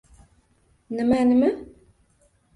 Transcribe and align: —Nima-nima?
—Nima-nima? 0.95 1.51